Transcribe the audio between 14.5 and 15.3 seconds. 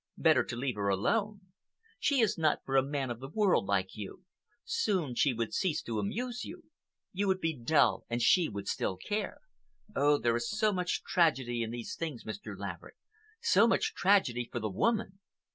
for the woman!